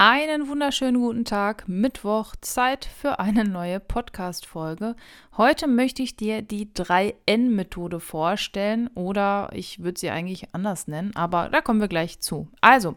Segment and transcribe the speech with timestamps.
[0.00, 4.94] Einen wunderschönen guten Tag, Mittwoch, Zeit für eine neue Podcast-Folge.
[5.36, 11.48] Heute möchte ich dir die 3N-Methode vorstellen oder ich würde sie eigentlich anders nennen, aber
[11.48, 12.46] da kommen wir gleich zu.
[12.60, 12.94] Also,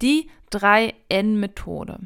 [0.00, 1.98] die 3N-Methode.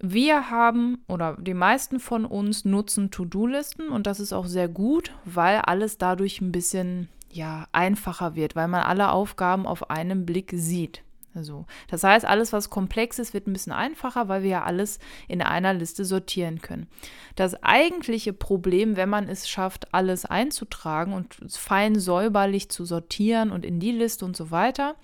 [0.00, 5.14] Wir haben oder die meisten von uns nutzen To-Do-Listen und das ist auch sehr gut,
[5.24, 10.52] weil alles dadurch ein bisschen ja, einfacher wird, weil man alle Aufgaben auf einen Blick
[10.54, 11.05] sieht.
[11.44, 11.66] So.
[11.88, 14.98] Das heißt, alles, was komplex ist, wird ein bisschen einfacher, weil wir ja alles
[15.28, 16.86] in einer Liste sortieren können.
[17.34, 23.64] Das eigentliche Problem, wenn man es schafft, alles einzutragen und fein säuberlich zu sortieren und
[23.64, 24.96] in die Liste und so weiter,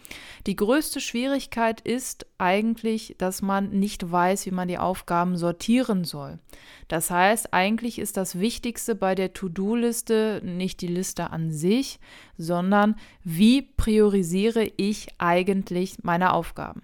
[0.46, 6.40] die größte Schwierigkeit ist eigentlich, dass man nicht weiß, wie man die Aufgaben sortieren soll.
[6.88, 12.00] Das heißt, eigentlich ist das Wichtigste bei der To-Do-Liste nicht die Liste an sich,
[12.36, 16.82] sondern wie priorisiere ich eigentlich meine Aufgaben.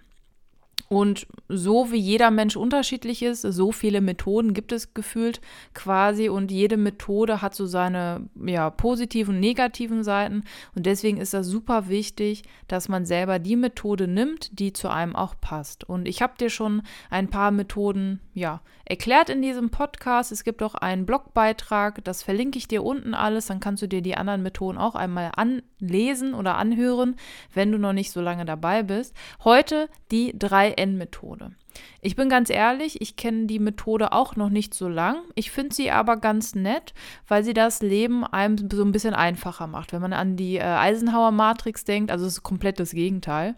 [0.89, 5.41] Und so wie jeder Mensch unterschiedlich ist, so viele Methoden gibt es gefühlt
[5.75, 11.35] quasi und jede Methode hat so seine ja, positiven und negativen Seiten und deswegen ist
[11.35, 15.85] das super wichtig, dass man selber die Methode nimmt, die zu einem auch passt.
[15.85, 20.33] Und ich habe dir schon ein paar Methoden ja erklärt in diesem Podcast.
[20.33, 24.01] Es gibt auch einen Blogbeitrag, das verlinke ich dir unten alles, dann kannst du dir
[24.01, 27.17] die anderen Methoden auch einmal anlesen oder anhören,
[27.53, 29.15] wenn du noch nicht so lange dabei bist.
[29.45, 31.53] Heute die drei N-Methode.
[32.01, 35.17] Ich bin ganz ehrlich, ich kenne die Methode auch noch nicht so lang.
[35.35, 36.95] Ich finde sie aber ganz nett,
[37.27, 39.93] weil sie das Leben einem so ein bisschen einfacher macht.
[39.93, 43.55] Wenn man an die äh, Eisenhower-Matrix denkt, also es ist komplett das Gegenteil.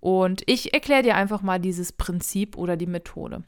[0.00, 3.42] Und ich erkläre dir einfach mal dieses Prinzip oder die Methode.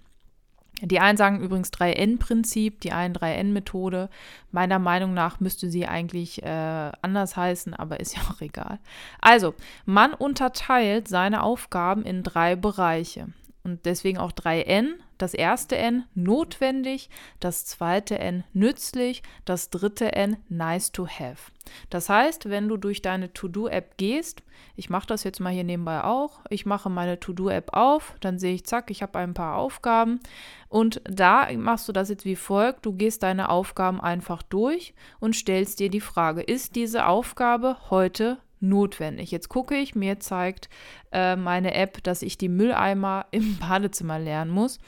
[0.84, 4.10] Die einen sagen übrigens 3N-Prinzip, die einen 3N-Methode.
[4.52, 8.78] Meiner Meinung nach müsste sie eigentlich äh, anders heißen, aber ist ja auch egal.
[9.20, 9.54] Also,
[9.86, 13.28] man unterteilt seine Aufgaben in drei Bereiche
[13.62, 14.94] und deswegen auch 3N.
[15.24, 17.08] Das erste N notwendig,
[17.40, 21.50] das zweite N nützlich, das dritte N nice to have.
[21.88, 24.42] Das heißt, wenn du durch deine To-Do-App gehst,
[24.76, 28.52] ich mache das jetzt mal hier nebenbei auch, ich mache meine To-Do-App auf, dann sehe
[28.52, 30.20] ich, zack, ich habe ein paar Aufgaben
[30.68, 35.34] und da machst du das jetzt wie folgt, du gehst deine Aufgaben einfach durch und
[35.34, 39.30] stellst dir die Frage, ist diese Aufgabe heute notwendig.
[39.30, 40.68] Jetzt gucke ich, mir zeigt
[41.12, 44.78] äh, meine App, dass ich die Mülleimer im Badezimmer lernen muss.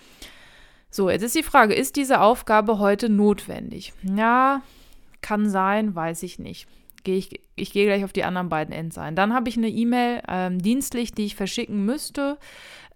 [0.90, 3.92] So, jetzt ist die Frage, ist diese Aufgabe heute notwendig?
[4.02, 4.62] Ja,
[5.20, 6.68] kann sein, weiß ich nicht.
[7.04, 9.14] Geh ich, ich gehe gleich auf die anderen beiden Ends ein.
[9.14, 12.38] Dann habe ich eine E-Mail ähm, dienstlich, die ich verschicken müsste.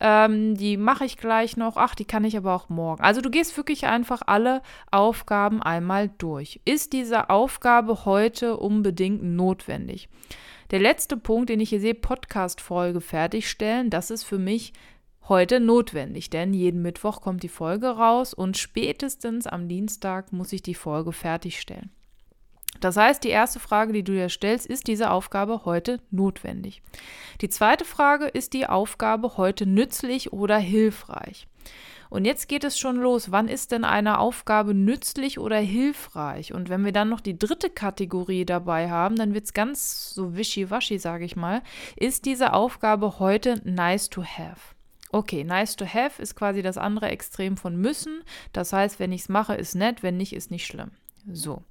[0.01, 1.77] Ähm, die mache ich gleich noch.
[1.77, 3.03] Ach, die kann ich aber auch morgen.
[3.03, 6.61] Also du gehst wirklich einfach alle Aufgaben einmal durch.
[6.65, 10.09] Ist diese Aufgabe heute unbedingt notwendig?
[10.71, 14.73] Der letzte Punkt, den ich hier sehe, Podcast-Folge fertigstellen, das ist für mich
[15.29, 20.63] heute notwendig, denn jeden Mittwoch kommt die Folge raus und spätestens am Dienstag muss ich
[20.63, 21.91] die Folge fertigstellen.
[22.79, 26.83] Das heißt, die erste Frage, die du dir stellst, ist diese Aufgabe heute notwendig?
[27.41, 31.49] Die zweite Frage, ist die Aufgabe heute nützlich oder hilfreich?
[32.11, 33.31] Und jetzt geht es schon los.
[33.31, 36.53] Wann ist denn eine Aufgabe nützlich oder hilfreich?
[36.53, 40.37] Und wenn wir dann noch die dritte Kategorie dabei haben, dann wird es ganz so
[40.37, 41.63] wischiwaschi, sage ich mal.
[41.95, 44.75] Ist diese Aufgabe heute nice to have?
[45.13, 48.23] Okay, nice to have ist quasi das andere Extrem von müssen.
[48.53, 50.91] Das heißt, wenn ich es mache, ist nett, wenn nicht, ist nicht schlimm.
[51.33, 51.63] So.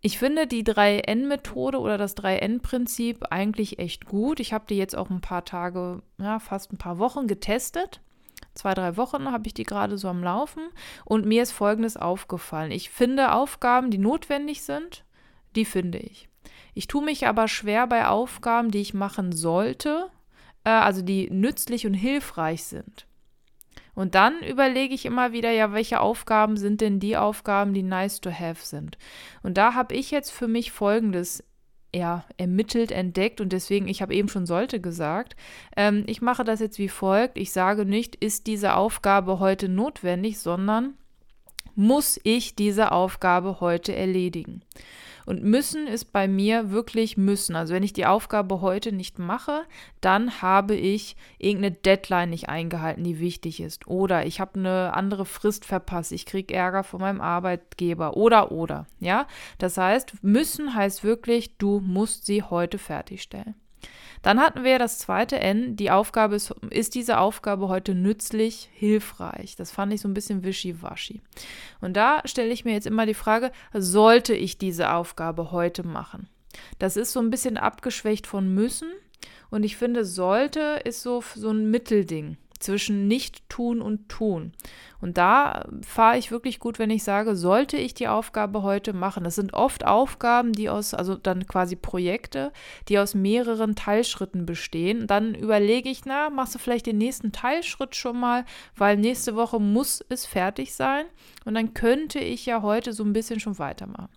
[0.00, 4.40] Ich finde die 3N-Methode oder das 3N-Prinzip eigentlich echt gut.
[4.40, 8.00] Ich habe die jetzt auch ein paar Tage, ja, fast ein paar Wochen getestet
[8.54, 10.62] zwei, drei Wochen habe ich die gerade so am Laufen
[11.04, 12.70] und mir ist Folgendes aufgefallen.
[12.70, 15.04] Ich finde Aufgaben, die notwendig sind,
[15.56, 16.28] die finde ich.
[16.74, 20.10] Ich tue mich aber schwer bei Aufgaben, die ich machen sollte,
[20.64, 23.06] äh, also die nützlich und hilfreich sind.
[23.94, 28.20] Und dann überlege ich immer wieder, ja, welche Aufgaben sind denn die Aufgaben, die nice
[28.20, 28.96] to have sind.
[29.42, 31.44] Und da habe ich jetzt für mich Folgendes
[31.94, 35.34] ja, ermittelt, entdeckt und deswegen, ich habe eben schon sollte gesagt.
[35.76, 37.36] Ähm, ich mache das jetzt wie folgt.
[37.36, 40.94] Ich sage nicht, ist diese Aufgabe heute notwendig, sondern
[41.74, 44.62] muss ich diese Aufgabe heute erledigen.
[45.30, 47.54] Und müssen ist bei mir wirklich müssen.
[47.54, 49.62] Also wenn ich die Aufgabe heute nicht mache,
[50.00, 53.86] dann habe ich irgendeine Deadline nicht eingehalten, die wichtig ist.
[53.86, 56.10] Oder ich habe eine andere Frist verpasst.
[56.10, 58.16] Ich kriege Ärger von meinem Arbeitgeber.
[58.16, 58.88] Oder, oder.
[58.98, 59.28] Ja,
[59.58, 63.54] das heißt, müssen heißt wirklich, du musst sie heute fertigstellen.
[64.22, 65.76] Dann hatten wir das zweite N.
[65.76, 69.56] Die Aufgabe ist, ist diese Aufgabe heute nützlich, hilfreich?
[69.56, 71.22] Das fand ich so ein bisschen wischiwaschi.
[71.80, 76.28] Und da stelle ich mir jetzt immer die Frage, sollte ich diese Aufgabe heute machen?
[76.78, 78.90] Das ist so ein bisschen abgeschwächt von müssen.
[79.50, 82.36] Und ich finde, sollte ist so, so ein Mittelding.
[82.60, 84.52] Zwischen nicht tun und tun.
[85.00, 89.24] Und da fahre ich wirklich gut, wenn ich sage, sollte ich die Aufgabe heute machen.
[89.24, 92.52] Das sind oft Aufgaben, die aus, also dann quasi Projekte,
[92.88, 95.06] die aus mehreren Teilschritten bestehen.
[95.06, 98.44] Dann überlege ich, na, machst du vielleicht den nächsten Teilschritt schon mal,
[98.76, 101.06] weil nächste Woche muss es fertig sein.
[101.44, 104.10] Und dann könnte ich ja heute so ein bisschen schon weitermachen.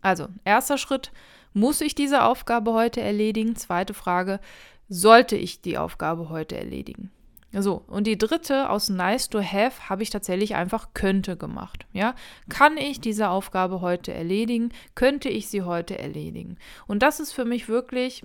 [0.00, 1.12] Also, erster Schritt,
[1.52, 3.56] muss ich diese Aufgabe heute erledigen?
[3.56, 4.40] Zweite Frage,
[4.88, 7.10] sollte ich die Aufgabe heute erledigen?
[7.52, 11.86] So, und die dritte aus Nice to Have habe ich tatsächlich einfach könnte gemacht.
[11.92, 12.14] Ja,
[12.50, 14.70] kann ich diese Aufgabe heute erledigen?
[14.94, 16.58] Könnte ich sie heute erledigen?
[16.86, 18.22] Und das ist für mich wirklich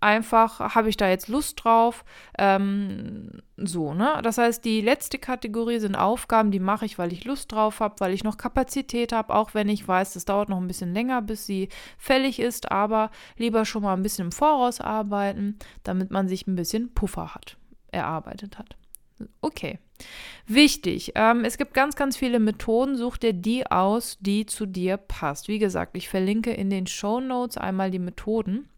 [0.00, 2.04] einfach, habe ich da jetzt Lust drauf?
[2.38, 4.20] Ähm, so, ne?
[4.22, 7.96] Das heißt, die letzte Kategorie sind Aufgaben, die mache ich, weil ich Lust drauf habe,
[7.98, 11.20] weil ich noch Kapazität habe, auch wenn ich weiß, das dauert noch ein bisschen länger,
[11.20, 16.28] bis sie fällig ist, aber lieber schon mal ein bisschen im Voraus arbeiten, damit man
[16.28, 17.58] sich ein bisschen Puffer hat
[17.92, 18.76] erarbeitet hat.
[19.40, 19.78] Okay.
[20.46, 22.96] Wichtig, ähm, es gibt ganz, ganz viele Methoden.
[22.96, 25.48] Such dir die aus, die zu dir passt.
[25.48, 28.68] Wie gesagt, ich verlinke in den Show Notes einmal die Methoden.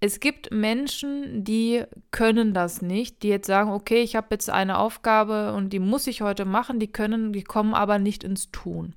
[0.00, 1.82] Es gibt Menschen, die
[2.12, 6.06] können das nicht, die jetzt sagen, okay, ich habe jetzt eine Aufgabe und die muss
[6.06, 8.94] ich heute machen, die können, die kommen aber nicht ins Tun.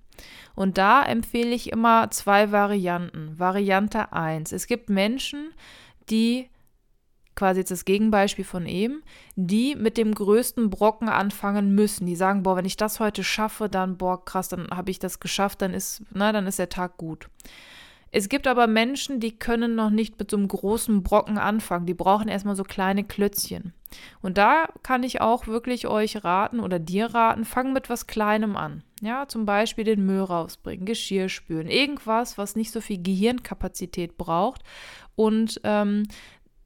[0.54, 3.40] Und da empfehle ich immer zwei Varianten.
[3.40, 4.52] Variante 1.
[4.52, 5.50] Es gibt Menschen,
[6.12, 6.50] die
[7.36, 9.04] quasi jetzt das Gegenbeispiel von eben,
[9.36, 12.06] die mit dem größten Brocken anfangen müssen.
[12.06, 15.19] Die sagen, boah, wenn ich das heute schaffe, dann, boah, krass, dann habe ich das
[15.19, 17.30] geschafft, dann ist, na, dann ist der Tag gut.
[18.13, 21.86] Es gibt aber Menschen, die können noch nicht mit so einem großen Brocken anfangen.
[21.86, 23.74] Die brauchen erstmal so kleine Klötzchen.
[24.22, 28.57] Und da kann ich auch wirklich euch raten oder dir raten, fang mit was Kleinem
[28.57, 28.83] an.
[29.01, 34.62] Ja, zum Beispiel den Müll rausbringen, Geschirr spülen, irgendwas, was nicht so viel Gehirnkapazität braucht
[35.16, 36.04] und ähm,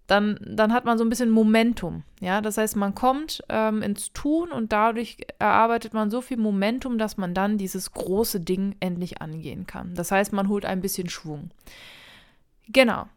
[0.08, 2.04] dann, dann hat man so ein bisschen Momentum.
[2.20, 6.98] Ja, das heißt, man kommt ähm, ins Tun und dadurch erarbeitet man so viel Momentum,
[6.98, 9.96] dass man dann dieses große Ding endlich angehen kann.
[9.96, 11.50] Das heißt, man holt ein bisschen Schwung.
[12.68, 13.08] Genau.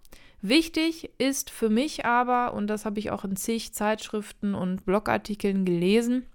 [0.40, 5.64] Wichtig ist für mich aber, und das habe ich auch in zig Zeitschriften und Blogartikeln
[5.64, 6.26] gelesen,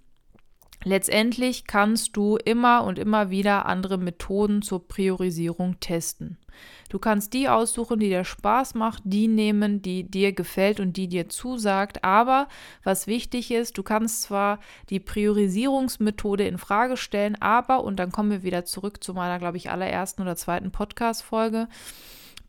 [0.84, 6.38] Letztendlich kannst du immer und immer wieder andere Methoden zur Priorisierung testen.
[6.90, 11.08] Du kannst die aussuchen, die dir Spaß macht, die nehmen, die dir gefällt und die
[11.08, 12.04] dir zusagt.
[12.04, 12.48] Aber
[12.84, 14.60] was wichtig ist, du kannst zwar
[14.90, 19.56] die Priorisierungsmethode in Frage stellen, aber, und dann kommen wir wieder zurück zu meiner, glaube
[19.56, 21.66] ich, allerersten oder zweiten Podcast-Folge,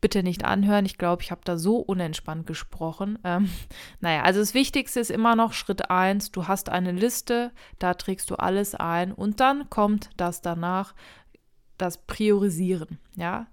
[0.00, 0.86] bitte nicht anhören.
[0.86, 3.18] Ich glaube, ich habe da so unentspannt gesprochen.
[3.24, 3.50] Ähm,
[4.00, 6.32] naja, also das Wichtigste ist immer noch Schritt 1.
[6.32, 10.94] Du hast eine Liste, da trägst du alles ein und dann kommt das danach,
[11.78, 12.98] das Priorisieren.
[13.16, 13.46] Ja.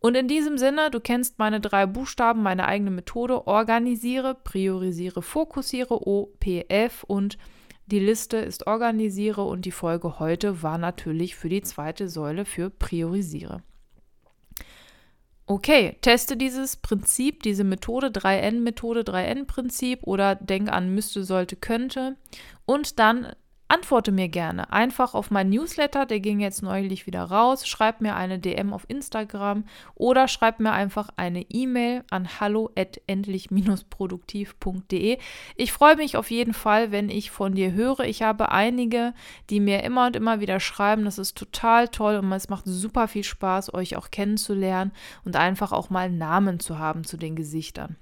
[0.00, 6.06] Und in diesem Sinne, du kennst meine drei Buchstaben, meine eigene Methode, organisiere, priorisiere, fokussiere,
[6.06, 7.36] OPF und
[7.84, 12.70] die Liste ist organisiere und die Folge heute war natürlich für die zweite Säule für
[12.70, 13.62] priorisiere.
[15.50, 22.14] Okay, teste dieses Prinzip, diese Methode, 3N-Methode, 3N-Prinzip oder denk an müsste, sollte, könnte.
[22.66, 23.32] Und dann
[23.70, 27.68] Antworte mir gerne einfach auf mein Newsletter, der ging jetzt neulich wieder raus.
[27.68, 29.62] Schreib mir eine DM auf Instagram
[29.94, 35.18] oder schreib mir einfach eine E-Mail an hallo@endlich-produktiv.de.
[35.54, 38.00] Ich freue mich auf jeden Fall, wenn ich von dir höre.
[38.00, 39.14] Ich habe einige,
[39.50, 41.04] die mir immer und immer wieder schreiben.
[41.04, 44.90] Das ist total toll und es macht super viel Spaß, euch auch kennenzulernen
[45.24, 47.94] und einfach auch mal Namen zu haben zu den Gesichtern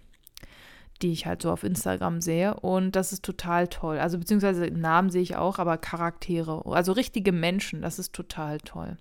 [1.03, 2.55] die ich halt so auf Instagram sehe.
[2.55, 3.99] Und das ist total toll.
[3.99, 8.97] Also beziehungsweise Namen sehe ich auch, aber Charaktere, also richtige Menschen, das ist total toll.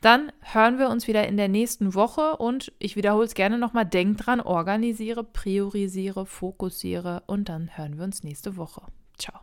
[0.00, 3.86] Dann hören wir uns wieder in der nächsten Woche und ich wiederhole es gerne nochmal.
[3.86, 8.82] Denk dran, organisiere, priorisiere, fokussiere und dann hören wir uns nächste Woche.
[9.16, 9.40] Ciao.